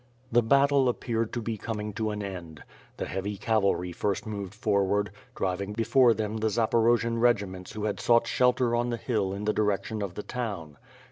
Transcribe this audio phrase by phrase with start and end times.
[0.31, 2.63] The battle appeared to be coming to an end.
[2.97, 7.99] The heavy cavalry first moved forward, driving before them the Zaporo jian regiments who had
[7.99, 10.77] sought shelter on the hill in the direction of the town.